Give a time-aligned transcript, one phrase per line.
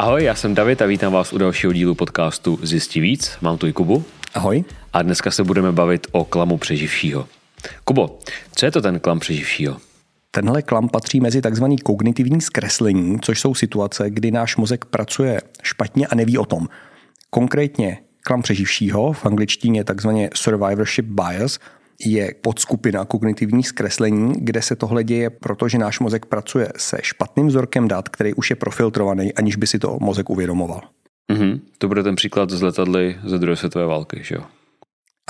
[0.00, 3.38] Ahoj, já jsem David a vítám vás u dalšího dílu podcastu Zjistí víc.
[3.40, 4.04] Mám tu i Kubu.
[4.34, 4.64] Ahoj.
[4.92, 7.28] A dneska se budeme bavit o klamu přeživšího.
[7.84, 8.18] Kubo,
[8.56, 9.76] co je to ten klam přeživšího?
[10.30, 11.64] Tenhle klam patří mezi tzv.
[11.84, 16.68] kognitivní zkreslení, což jsou situace, kdy náš mozek pracuje špatně a neví o tom.
[17.30, 21.58] Konkrétně klam přeživšího, v angličtině takzvaně survivorship bias,
[22.06, 27.88] je podskupina kognitivních zkreslení, kde se tohle děje, protože náš mozek pracuje se špatným vzorkem
[27.88, 30.80] dat, který už je profiltrovaný, aniž by si to mozek uvědomoval.
[31.32, 31.60] Mm-hmm.
[31.78, 34.42] To bude ten příklad z letadly ze druhé světové války, že jo?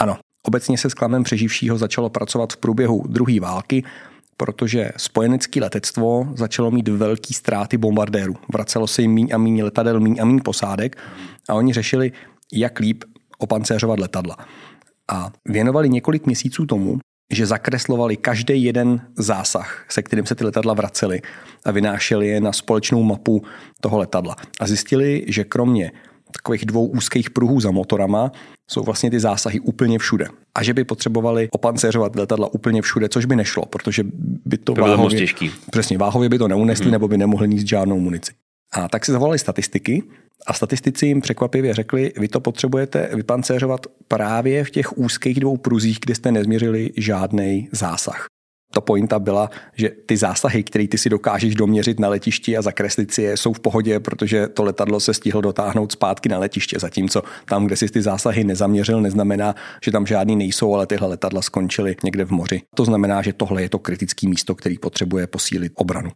[0.01, 0.17] Ano.
[0.47, 3.85] Obecně se s klamem přeživšího začalo pracovat v průběhu druhé války,
[4.37, 8.37] protože spojenecké letectvo začalo mít velký ztráty bombardérů.
[8.53, 10.97] Vracelo se jim míň a míň letadel, míň a míň posádek
[11.49, 12.13] a oni řešili,
[12.53, 13.05] jak líp
[13.39, 14.37] opancéřovat letadla
[15.13, 16.99] a věnovali několik měsíců tomu,
[17.33, 21.21] že zakreslovali každý jeden zásah, se kterým se ty letadla vracely
[21.65, 23.43] a vynášeli je na společnou mapu
[23.81, 24.37] toho letadla.
[24.61, 25.93] A zjistili, že kromě
[26.33, 28.33] takových dvou úzkých pruhů za motorama
[28.71, 30.29] jsou vlastně ty zásahy úplně všude.
[30.55, 34.05] A že by potřebovali opancéřovat letadla úplně všude, což by nešlo, protože
[34.45, 35.51] by to, to váhově, těžký.
[35.71, 36.93] Přesně, váhově by to neunesli hmm.
[36.93, 38.33] nebo by nemohli níst žádnou munici.
[38.73, 40.03] A tak si zavolali statistiky
[40.47, 45.99] a statistici jim překvapivě řekli, vy to potřebujete vypancéřovat právě v těch úzkých dvou pruzích,
[46.01, 48.27] kde jste nezměřili žádný zásah.
[48.75, 53.15] Ta pointa byla, že ty zásahy, které ty si dokážeš doměřit na letišti a zakreslit
[53.15, 56.79] si je, jsou v pohodě, protože to letadlo se stihlo dotáhnout zpátky na letiště.
[56.79, 61.43] Zatímco tam, kde si ty zásahy nezaměřil, neznamená, že tam žádný nejsou, ale tyhle letadla
[61.43, 62.63] skončily někde v moři.
[62.77, 66.11] To znamená, že tohle je to kritické místo, který potřebuje posílit obranu.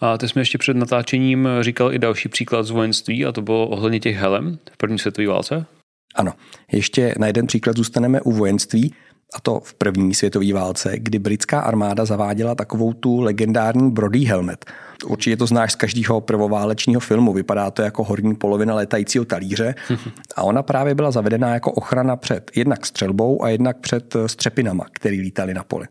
[0.00, 3.68] A ty jsme ještě před natáčením říkal i další příklad z vojenství a to bylo
[3.68, 5.66] ohledně těch helem v první světové válce.
[6.14, 6.32] Ano,
[6.72, 8.94] ještě na jeden příklad zůstaneme u vojenství,
[9.34, 14.64] a to v první světové válce, kdy britská armáda zaváděla takovou tu legendární Brody helmet.
[15.06, 19.74] Určitě to znáš z každého prvoválečního filmu, vypadá to jako horní polovina létajícího talíře
[20.36, 25.20] a ona právě byla zavedená jako ochrana před jednak střelbou a jednak před střepinama, který
[25.20, 25.86] lítali na poli.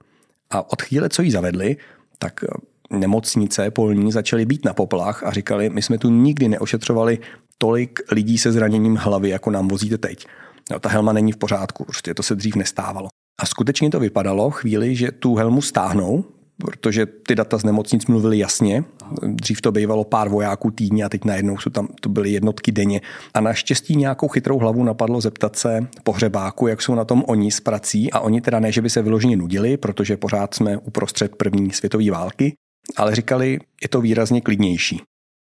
[0.50, 1.78] A od chvíle, co ji zavedli,
[2.20, 2.44] tak
[2.90, 7.20] nemocnice polní začaly být na poplach a říkali, my jsme tu nikdy neošetřovali
[7.58, 10.26] tolik lidí se zraněním hlavy, jako nám vozíte teď.
[10.72, 13.08] No, ta helma není v pořádku, prostě to se dřív nestávalo.
[13.42, 16.24] A skutečně to vypadalo chvíli, že tu helmu stáhnou,
[16.58, 18.84] protože ty data z nemocnic mluvily jasně.
[19.22, 23.02] Dřív to bývalo pár vojáků týdně a teď najednou jsou tam, to byly jednotky denně.
[23.34, 27.60] A naštěstí nějakou chytrou hlavu napadlo zeptat se pohřebáku, jak jsou na tom oni s
[27.60, 28.12] prací.
[28.12, 32.12] A oni teda ne, že by se vyloženě nudili, protože pořád jsme uprostřed první světové
[32.12, 32.54] války,
[32.98, 35.02] ale říkali, je to výrazně klidnější.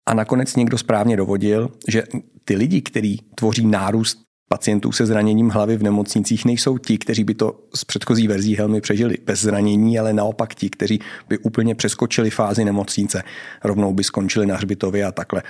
[0.08, 2.02] A nakonec někdo správně dovodil, že
[2.44, 7.34] ty lidi, kteří tvoří nárůst pacientů se zraněním hlavy v nemocnicích, nejsou ti, kteří by
[7.34, 12.30] to z předchozí verzí helmy přežili bez zranění, ale naopak ti, kteří by úplně přeskočili
[12.30, 13.22] fázi nemocnice,
[13.64, 15.42] rovnou by skončili na hřbitově a takhle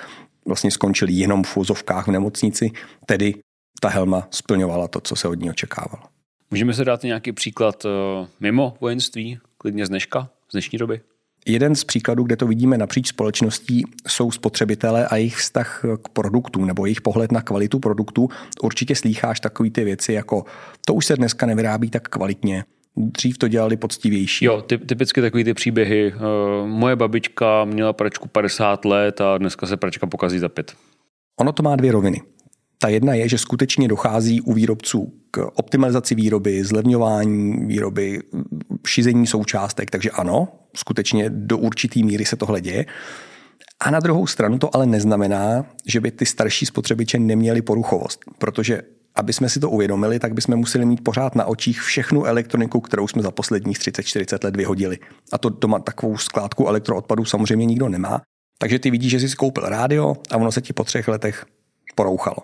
[0.47, 2.71] vlastně skončili jenom v fuzovkách v nemocnici,
[3.07, 3.34] tedy
[3.81, 6.03] ta helma splňovala to, co se od ní očekávalo.
[6.51, 7.91] Můžeme se dát nějaký příklad uh,
[8.41, 11.01] mimo vojenství, klidně z dneška, z dnešní doby?
[11.49, 16.67] Jeden z příkladů, kde to vidíme napříč společností, jsou spotřebitelé a jejich vztah k produktům
[16.67, 18.29] nebo jejich pohled na kvalitu produktů.
[18.62, 20.45] Určitě slýcháš takové ty věci jako
[20.87, 22.65] to už se dneska nevyrábí tak kvalitně,
[22.97, 24.45] dřív to dělali poctivější.
[24.45, 26.12] Jo, ty, typicky takový ty příběhy.
[26.15, 30.75] Uh, moje babička měla pračku 50 let a dneska se pračka pokazí za pět.
[31.41, 32.23] Ono to má dvě roviny.
[32.79, 38.21] Ta jedna je, že skutečně dochází u výrobců k optimalizaci výroby, zlevňování výroby,
[38.87, 42.87] šizení součástek, takže ano, skutečně do určitý míry se tohle děje.
[43.81, 48.83] A na druhou stranu to ale neznamená, že by ty starší spotřebiče neměli poruchovost, protože
[49.15, 53.09] aby jsme si to uvědomili, tak bychom museli mít pořád na očích všechnu elektroniku, kterou
[53.09, 54.99] jsme za posledních 30-40 let vyhodili.
[55.33, 58.23] A to doma takovou skládku elektroodpadů samozřejmě nikdo nemá.
[58.59, 61.47] Takže ty vidíš, že jsi koupil rádio a ono se ti po třech letech
[61.95, 62.37] porouchalo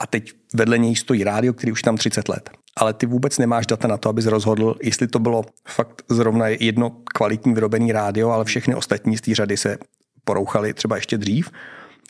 [0.00, 2.50] a teď vedle něj stojí rádio, který už tam 30 let.
[2.76, 6.90] Ale ty vůbec nemáš data na to, abys rozhodl, jestli to bylo fakt zrovna jedno
[6.90, 9.78] kvalitní vyrobený rádio, ale všechny ostatní z té řady se
[10.24, 11.50] porouchaly třeba ještě dřív,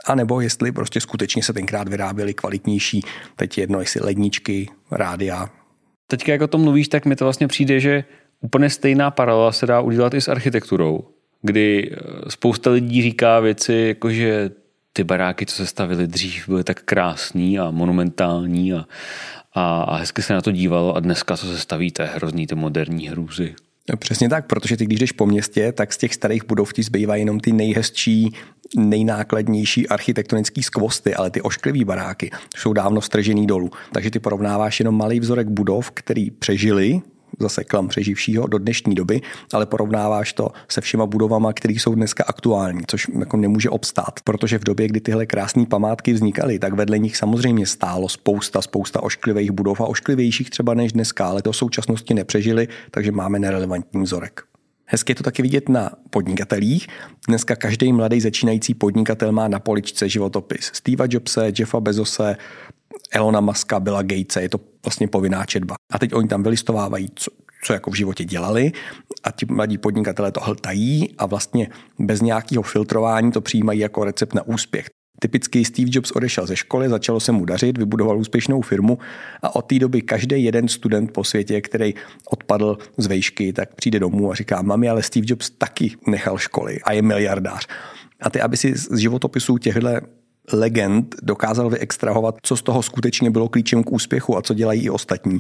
[0.07, 3.03] a nebo jestli prostě skutečně se tenkrát vyráběly kvalitnější,
[3.37, 5.51] teď jedno, jestli ledničky, rádia.
[6.07, 8.05] Teď jak o tom mluvíš, tak mi to vlastně přijde, že
[8.41, 11.05] úplně stejná paralela se dá udělat i s architekturou,
[11.43, 11.97] kdy
[12.29, 14.51] spousta lidí říká věci, jako že
[14.97, 18.85] ty baráky, co se stavili dřív, byly tak krásný a monumentální a,
[19.53, 22.47] a, a hezky se na to dívalo a dneska, co se staví, to je hrozný,
[22.47, 23.55] ty moderní hrůzy.
[23.91, 26.83] No, přesně tak, protože ty, když jdeš po městě, tak z těch starých budov ti
[26.83, 28.33] zbývají jenom ty nejhezčí,
[28.77, 33.71] nejnákladnější architektonický skvosty, ale ty ošklivý baráky jsou dávno stržený dolů.
[33.93, 37.01] Takže ty porovnáváš jenom malý vzorek budov, který přežili
[37.41, 39.21] zase klam přeživšího do dnešní doby,
[39.53, 44.59] ale porovnáváš to se všema budovama, které jsou dneska aktuální, což jako nemůže obstát, protože
[44.59, 49.51] v době, kdy tyhle krásné památky vznikaly, tak vedle nich samozřejmě stálo spousta, spousta ošklivých
[49.51, 54.43] budov a ošklivějších třeba než dneska, ale to v současnosti nepřežili, takže máme nerelevantní vzorek.
[54.87, 56.87] Hezky je to taky vidět na podnikatelích.
[57.29, 62.37] Dneska každý mladý začínající podnikatel má na poličce životopis Steva Jobse, Jeffa Bezose,
[63.15, 65.75] Elona Muska, Billa Gatese, je to vlastně povinná četba.
[65.93, 67.31] A teď oni tam vylistovávají, co,
[67.65, 68.73] co jako v životě dělali
[69.25, 71.69] a ti mladí podnikatelé to hltají a vlastně
[71.99, 74.87] bez nějakého filtrování to přijímají jako recept na úspěch.
[75.21, 78.99] Typicky Steve Jobs odešel ze školy, začalo se mu dařit, vybudoval úspěšnou firmu
[79.43, 81.95] a od té doby každý jeden student po světě, který
[82.31, 86.81] odpadl z vejšky, tak přijde domů a říká, mami, ale Steve Jobs taky nechal školy
[86.83, 87.67] a je miliardář.
[88.21, 89.89] A ty, aby si z životopisů těchto
[90.53, 94.91] legend dokázal vyextrahovat, co z toho skutečně bylo klíčem k úspěchu a co dělají i
[94.91, 95.39] ostatní,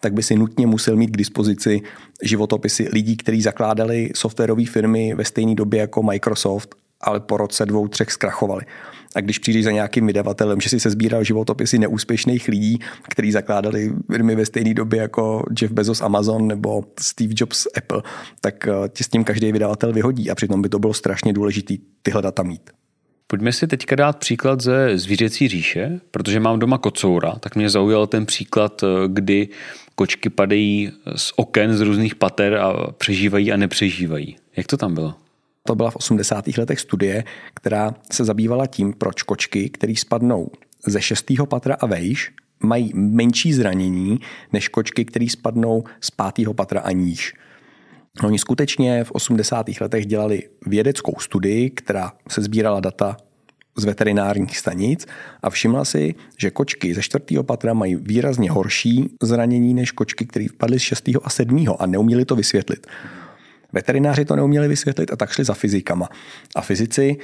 [0.00, 1.80] tak by si nutně musel mít k dispozici
[2.22, 7.88] životopisy lidí, kteří zakládali softwarové firmy ve stejné době jako Microsoft, ale po roce dvou,
[7.88, 8.62] třech zkrachovali.
[9.14, 12.78] A když přijdeš za nějakým vydavatelem, že si se sbíral životopisy neúspěšných lidí,
[13.08, 18.02] kteří zakládali firmy ve stejné době jako Jeff Bezos Amazon nebo Steve Jobs Apple,
[18.40, 21.74] tak eh, tě s tím každý vydavatel vyhodí a přitom by to bylo strašně důležité
[22.02, 22.70] tyhle data mít.
[23.32, 28.06] Pojďme si teďka dát příklad ze zvířecí říše, protože mám doma kocoura, tak mě zaujal
[28.06, 29.48] ten příklad, eh, kdy
[29.94, 34.36] kočky padají z oken z různých pater a přežívají a nepřežívají.
[34.56, 35.14] Jak to tam bylo?
[35.66, 36.58] To byla v 80.
[36.58, 37.24] letech studie,
[37.54, 40.50] která se zabývala tím, proč kočky, které spadnou
[40.86, 42.30] ze šestého patra a vejš,
[42.62, 44.20] mají menší zranění
[44.52, 47.34] než kočky, které spadnou z pátého patra a níž.
[48.20, 49.66] Oni skutečně v 80.
[49.80, 53.16] letech dělali vědeckou studii, která se sbírala data
[53.76, 55.06] z veterinárních stanic
[55.42, 60.46] a všimla si, že kočky ze čtvrtého patra mají výrazně horší zranění než kočky, které
[60.48, 62.86] vpadly z šestého a sedmého a neuměli to vysvětlit.
[63.72, 66.08] Veterináři to neuměli vysvětlit a tak šli za fyzikama.
[66.56, 67.16] A fyzici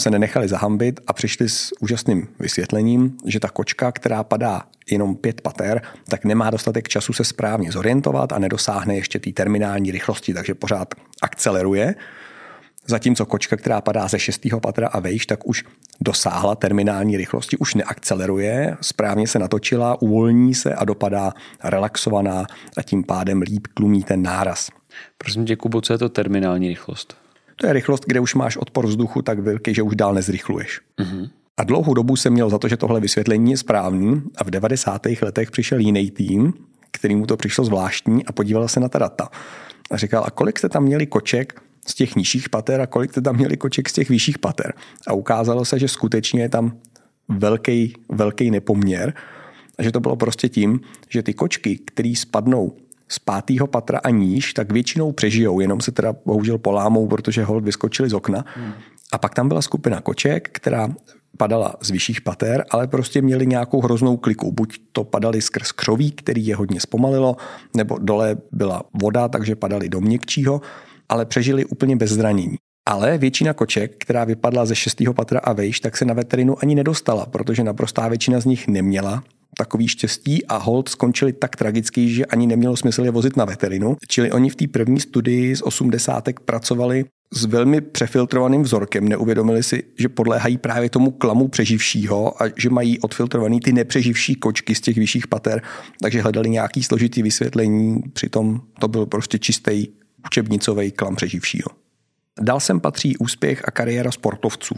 [0.00, 5.40] se nenechali zahambit a přišli s úžasným vysvětlením, že ta kočka, která padá jenom pět
[5.40, 10.54] pater, tak nemá dostatek času se správně zorientovat a nedosáhne ještě té terminální rychlosti, takže
[10.54, 11.94] pořád akceleruje.
[12.86, 15.64] Zatímco kočka, která padá ze šestého patra a vejš, tak už
[16.00, 21.32] dosáhla terminální rychlosti, už neakceleruje, správně se natočila, uvolní se a dopadá
[21.64, 24.68] relaxovaná a tím pádem líp tlumí ten náraz.
[25.18, 27.16] Prosím tě, Kubo, co je to terminální rychlost?
[27.60, 30.80] To je rychlost, kde už máš odpor vzduchu tak velký, že už dál nezrychluješ.
[30.98, 31.30] Uh-huh.
[31.56, 35.02] A dlouhou dobu jsem měl za to, že tohle vysvětlení je správný a v 90.
[35.22, 36.52] letech přišel jiný tým,
[36.90, 39.28] který mu to přišlo zvláštní a podíval se na ta data.
[39.90, 43.20] A říkal, a kolik jste tam měli koček z těch nižších pater a kolik jste
[43.20, 44.72] tam měli koček z těch vyšších pater.
[45.06, 46.78] A ukázalo se, že skutečně je tam
[47.28, 49.14] velký, velký nepoměr
[49.78, 52.76] a že to bylo prostě tím, že ty kočky, které spadnou
[53.10, 57.64] z pátého patra a níž, tak většinou přežijou, jenom se teda bohužel polámou, protože hold
[57.64, 58.44] vyskočili z okna.
[58.54, 58.72] Hmm.
[59.12, 60.88] A pak tam byla skupina koček, která
[61.36, 64.52] padala z vyšších pater, ale prostě měli nějakou hroznou kliku.
[64.52, 67.36] Buď to padali skrz křoví, který je hodně zpomalilo,
[67.76, 70.60] nebo dole byla voda, takže padali do měkčího,
[71.08, 72.56] ale přežili úplně bez zranění.
[72.86, 76.74] Ale většina koček, která vypadla ze šestého patra a vejš, tak se na veterinu ani
[76.74, 79.22] nedostala, protože naprostá většina z nich neměla
[79.58, 83.96] takový štěstí a hold skončili tak tragicky, že ani nemělo smysl je vozit na veterinu.
[84.08, 86.28] Čili oni v té první studii z 80.
[86.44, 87.04] pracovali
[87.34, 92.98] s velmi přefiltrovaným vzorkem, neuvědomili si, že podléhají právě tomu klamu přeživšího a že mají
[92.98, 95.62] odfiltrovaný ty nepřeživší kočky z těch vyšších pater,
[96.02, 99.86] takže hledali nějaký složitý vysvětlení, přitom to byl prostě čistý
[100.26, 101.68] učebnicový klam přeživšího.
[102.40, 104.74] Dal sem patří úspěch a kariéra sportovců.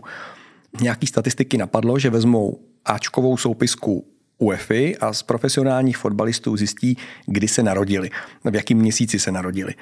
[0.81, 4.07] Nějaký statistiky napadlo, že vezmou Ačkovou soupisku
[4.39, 6.97] UEFI a z profesionálních fotbalistů zjistí,
[7.27, 8.11] kdy se narodili,
[8.51, 9.75] v jakém měsíci se narodili.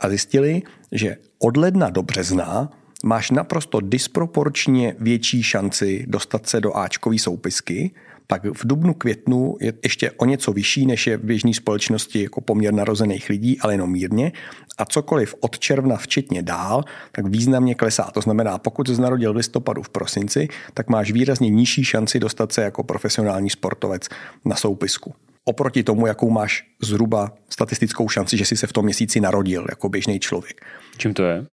[0.00, 2.70] A zjistili, že od ledna do března
[3.04, 7.90] máš naprosto disproporčně větší šanci dostat se do Ačkové soupisky,
[8.32, 12.40] tak v dubnu, květnu je ještě o něco vyšší, než je v běžné společnosti jako
[12.40, 14.32] poměr narozených lidí, ale jenom mírně.
[14.78, 18.10] A cokoliv od června včetně dál, tak významně klesá.
[18.14, 22.52] To znamená, pokud se narodil v listopadu v prosinci, tak máš výrazně nižší šanci dostat
[22.52, 24.08] se jako profesionální sportovec
[24.44, 25.14] na soupisku.
[25.44, 29.88] Oproti tomu, jakou máš zhruba statistickou šanci, že jsi se v tom měsíci narodil jako
[29.88, 30.60] běžný člověk.
[30.96, 31.46] Čím to je?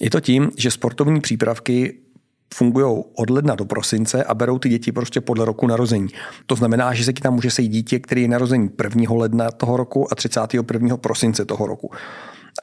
[0.00, 1.98] Je to tím, že sportovní přípravky
[2.54, 6.08] fungují od ledna do prosince a berou ty děti prostě podle roku narození.
[6.46, 9.14] To znamená, že se ti tam může sejít dítě, který je narození 1.
[9.14, 10.96] ledna toho roku a 31.
[10.96, 11.90] prosince toho roku.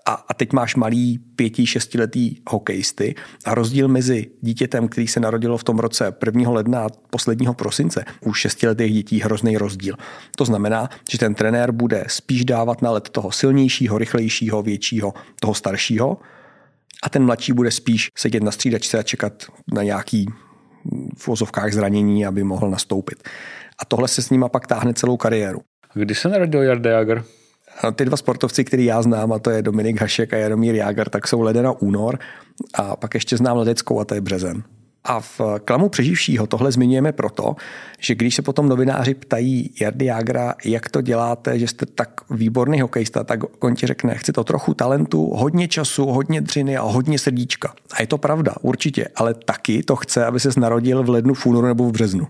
[0.05, 3.15] a, a teď máš malý pěti, šestiletý hokejisty
[3.45, 6.49] a rozdíl mezi dítětem, který se narodilo v tom roce 1.
[6.49, 9.95] ledna a posledního prosince, u šestiletých dětí hrozný rozdíl.
[10.37, 15.53] To znamená, že ten trenér bude spíš dávat na let toho silnějšího, rychlejšího, většího, toho
[15.53, 16.17] staršího
[17.05, 19.33] a ten mladší bude spíš sedět na střídačce a čekat
[19.73, 20.25] na nějaký
[21.17, 23.23] v vozovkách zranění, aby mohl nastoupit.
[23.79, 25.61] A tohle se s nima pak táhne celou kariéru.
[25.93, 27.23] Kdy se narodil Jarda Jager?
[27.95, 31.27] Ty dva sportovci, který já znám, a to je Dominik Hašek a Jaromír Jágar, tak
[31.27, 32.19] jsou leden a únor
[32.73, 34.63] a pak ještě znám ledeckou a to je březen.
[35.05, 37.55] A v klamu přeživšího tohle zmiňujeme proto,
[37.99, 42.81] že když se potom novináři ptají Jardy Jágra, jak to děláte, že jste tak výborný
[42.81, 47.19] hokejista, tak on ti řekne, chci to trochu talentu, hodně času, hodně dřiny a hodně
[47.19, 47.73] srdíčka.
[47.93, 51.45] A je to pravda, určitě, ale taky to chce, aby se narodil v lednu, v
[51.45, 52.27] únoru nebo v březnu.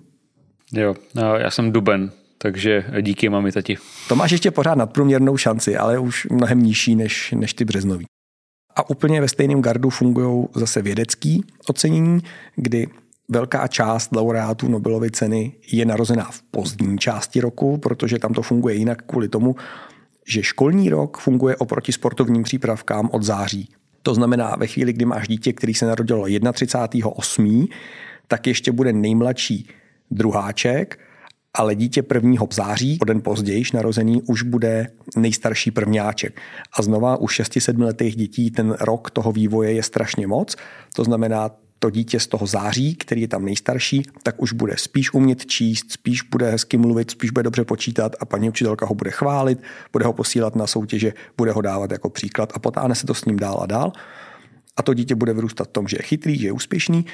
[0.73, 0.95] Jo,
[1.37, 3.77] já jsem duben, takže díky mami, tati.
[4.09, 8.05] To máš ještě pořád nadprůměrnou šanci, ale už mnohem nižší než, než ty březnový.
[8.75, 12.19] A úplně ve stejném gardu fungují zase vědecký ocenění,
[12.55, 12.87] kdy
[13.29, 18.75] velká část laureátů Nobelovy ceny je narozená v pozdní části roku, protože tam to funguje
[18.75, 19.55] jinak kvůli tomu,
[20.27, 23.69] že školní rok funguje oproti sportovním přípravkám od září.
[24.01, 27.67] To znamená, ve chvíli, kdy máš dítě, který se narodilo 31.8.,
[28.27, 29.69] tak ještě bude nejmladší
[30.11, 30.99] druháček
[31.55, 36.41] ale dítě prvního září, o den později narozený, už bude nejstarší prvňáček.
[36.79, 40.55] A znova u 6-7 letých dětí ten rok toho vývoje je strašně moc.
[40.95, 45.13] To znamená, to dítě z toho září, který je tam nejstarší, tak už bude spíš
[45.13, 49.11] umět číst, spíš bude hezky mluvit, spíš bude dobře počítat a paní učitelka ho bude
[49.11, 49.59] chválit,
[49.93, 53.25] bude ho posílat na soutěže, bude ho dávat jako příklad a potáhne se to s
[53.25, 53.91] ním dál a dál.
[54.77, 57.05] A to dítě bude vyrůstat v tom, že je chytrý, že je úspěšný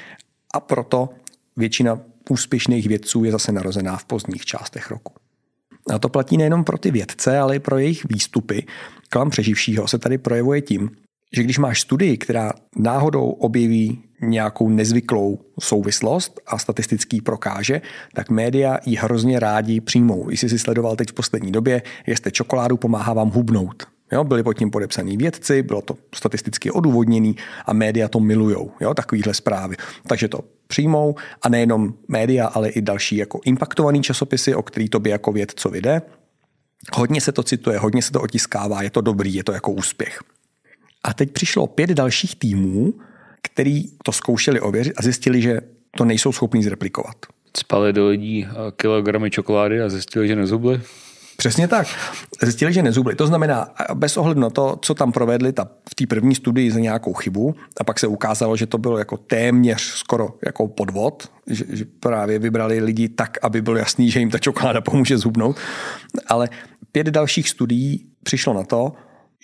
[0.54, 1.08] a proto
[1.56, 5.12] většina úspěšných vědců je zase narozená v pozdních částech roku.
[5.94, 8.66] A to platí nejenom pro ty vědce, ale i pro jejich výstupy.
[9.08, 10.90] Klam přeživšího se tady projevuje tím,
[11.36, 17.80] že když máš studii, která náhodou objeví nějakou nezvyklou souvislost a statistický prokáže,
[18.14, 20.30] tak média ji hrozně rádi přijmou.
[20.30, 23.91] Jestli si sledoval teď v poslední době, jeste čokoládu, pomáhá vám hubnout.
[24.12, 28.94] Jo, byli pod tím podepsaní vědci, bylo to statisticky odůvodněný a média to milujou, jo,
[28.94, 29.76] takovýhle zprávy.
[30.06, 35.12] Takže to přijmou a nejenom média, ale i další jako impaktovaný časopisy, o který tobě
[35.12, 36.02] jako vědcovi jde.
[36.94, 40.18] Hodně se to cituje, hodně se to otiskává, je to dobrý, je to jako úspěch.
[41.04, 42.94] A teď přišlo pět dalších týmů,
[43.42, 45.60] který to zkoušeli ověřit a zjistili, že
[45.96, 47.16] to nejsou schopní zreplikovat.
[47.56, 50.80] Spali do lidí kilogramy čokolády a zjistili, že nezubli?
[51.36, 51.86] Přesně tak.
[52.42, 53.14] Zjistili, že nezubli.
[53.14, 56.80] To znamená, bez ohledu na to, co tam provedli ta, v té první studii za
[56.80, 61.64] nějakou chybu, a pak se ukázalo, že to bylo jako téměř skoro jako podvod, že,
[61.68, 65.56] že právě vybrali lidi tak, aby bylo jasný, že jim ta čokoláda pomůže zhubnout.
[66.26, 66.48] Ale
[66.92, 68.92] pět dalších studií přišlo na to,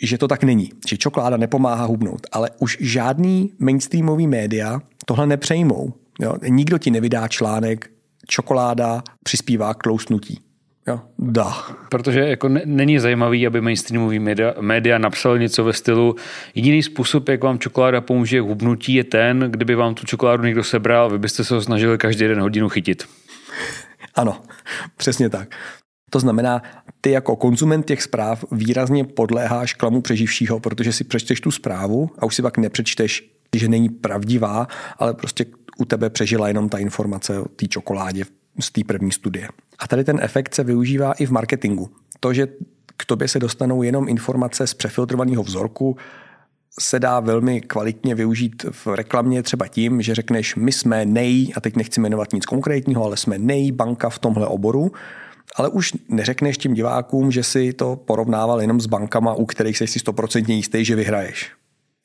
[0.02, 5.92] že to tak není, že čokoláda nepomáhá hubnout, ale už žádný mainstreamový média tohle nepřejmou.
[6.21, 6.35] Jo?
[6.49, 7.90] Nikdo ti nevydá článek,
[8.26, 10.40] čokoláda přispívá k tloustnutí.
[10.88, 11.54] Jo, dá.
[11.88, 16.16] Protože jako ne, není zajímavý, aby mainstreamový média, média napsal něco ve stylu
[16.54, 21.11] jediný způsob, jak vám čokoláda pomůže hubnutí je ten, kdyby vám tu čokoládu někdo sebral,
[21.11, 23.04] vy byste se ho snažili každý den hodinu chytit.
[24.14, 24.40] Ano,
[24.97, 25.49] přesně tak.
[26.11, 26.62] To znamená,
[27.00, 32.26] ty jako konzument těch zpráv výrazně podléháš klamu přeživšího, protože si přečteš tu zprávu a
[32.26, 34.68] už si pak nepřečteš, že není pravdivá,
[34.99, 35.45] ale prostě
[35.78, 38.25] u tebe přežila jenom ta informace o té čokoládě
[38.60, 39.48] z té první studie.
[39.78, 41.90] A tady ten efekt se využívá i v marketingu.
[42.20, 42.46] To, že
[42.96, 45.96] k tobě se dostanou jenom informace z přefiltrovaného vzorku,
[46.80, 51.60] se dá velmi kvalitně využít v reklamě třeba tím, že řekneš, my jsme nej, a
[51.60, 54.92] teď nechci jmenovat nic konkrétního, ale jsme nej banka v tomhle oboru,
[55.56, 59.86] ale už neřekneš tím divákům, že si to porovnával jenom s bankama, u kterých jsi
[59.86, 61.52] si stoprocentně jistý, že vyhraješ.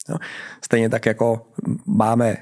[0.10, 0.18] No.
[0.62, 1.48] Stejně tak jako
[1.86, 2.38] máme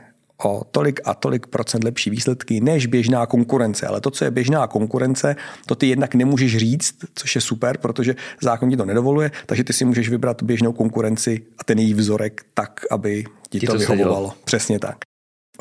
[0.45, 3.87] o tolik a tolik procent lepší výsledky než běžná konkurence.
[3.87, 8.15] Ale to, co je běžná konkurence, to ty jednak nemůžeš říct, což je super, protože
[8.41, 12.45] zákon ti to nedovoluje, takže ty si můžeš vybrat běžnou konkurenci a ten její vzorek
[12.53, 14.33] tak, aby ti, ti to, to vyhovovalo.
[14.43, 14.97] Přesně tak.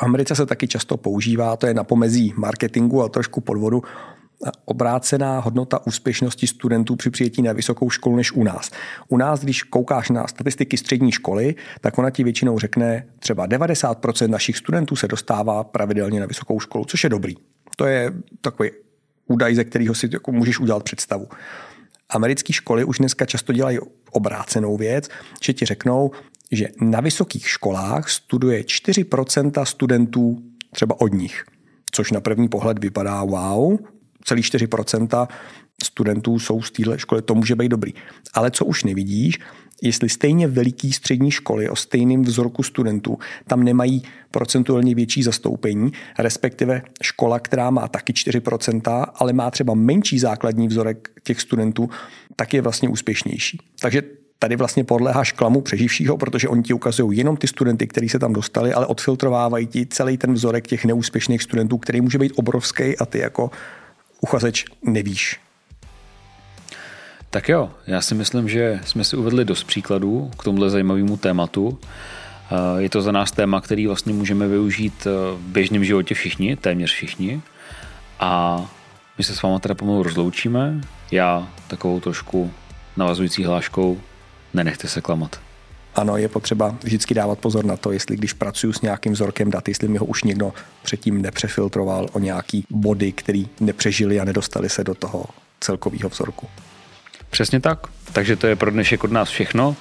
[0.00, 3.82] V Americe se taky často používá, to je na pomezí marketingu a trošku podvodu,
[4.64, 8.70] obrácená hodnota úspěšnosti studentů při přijetí na vysokou školu než u nás.
[9.08, 14.28] U nás, když koukáš na statistiky střední školy, tak ona ti většinou řekne, třeba 90%
[14.28, 17.34] našich studentů se dostává pravidelně na vysokou školu, což je dobrý.
[17.76, 18.70] To je takový
[19.26, 21.28] údaj, ze kterého si jako můžeš udělat představu.
[22.08, 23.78] Americké školy už dneska často dělají
[24.10, 25.08] obrácenou věc,
[25.42, 26.10] že ti řeknou,
[26.52, 30.38] že na vysokých školách studuje 4% studentů
[30.70, 31.44] třeba od nich.
[31.92, 33.78] Což na první pohled vypadá wow,
[34.24, 35.28] celý 4%
[35.84, 37.94] studentů jsou z téhle školy, to může být dobrý.
[38.34, 39.38] Ale co už nevidíš,
[39.82, 46.82] jestli stejně veliký střední školy o stejným vzorku studentů tam nemají procentuálně větší zastoupení, respektive
[47.02, 51.90] škola, která má taky 4%, ale má třeba menší základní vzorek těch studentů,
[52.36, 53.58] tak je vlastně úspěšnější.
[53.80, 54.02] Takže
[54.38, 58.32] tady vlastně podléháš klamu přeživšího, protože oni ti ukazují jenom ty studenty, kteří se tam
[58.32, 63.06] dostali, ale odfiltrovávají ti celý ten vzorek těch neúspěšných studentů, který může být obrovský a
[63.06, 63.50] ty jako
[64.20, 65.40] uchazeč nevíš.
[67.30, 71.78] Tak jo, já si myslím, že jsme si uvedli dost příkladů k tomuhle zajímavému tématu.
[72.50, 76.56] Eh, je to za nás téma, který vlastně můžeme využít eh, v běžném životě všichni,
[76.56, 77.42] téměř všichni.
[78.20, 78.60] A
[79.18, 80.80] my se s váma teda pomalu rozloučíme.
[81.10, 82.52] Já takovou trošku
[82.96, 84.00] navazující hláškou
[84.54, 85.40] nenechte se klamat.
[85.94, 89.68] Ano, je potřeba vždycky dávat pozor na to, jestli když pracuji s nějakým vzorkem dat,
[89.68, 94.84] jestli mi ho už někdo předtím nepřefiltroval o nějaký body, který nepřežili a nedostali se
[94.84, 95.24] do toho
[95.60, 96.46] celkového vzorku.
[97.30, 97.86] Přesně tak.
[98.12, 99.76] Takže to je pro dnešek od nás všechno.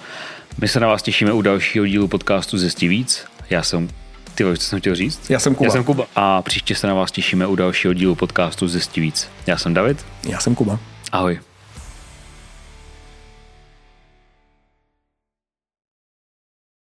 [0.62, 3.26] My se na vás těšíme u dalšího dílu podcastu Zjistí víc.
[3.50, 3.90] Já jsem
[4.36, 5.30] ty co jsem chtěl říct?
[5.30, 5.66] Já jsem Kuba.
[5.68, 6.08] Já jsem Kuba.
[6.16, 9.28] A příště se na vás těšíme u dalšího dílu podcastu Zjistí víc.
[9.48, 10.06] Já jsem David.
[10.30, 10.80] Já jsem Kuba.
[11.12, 11.40] Ahoj.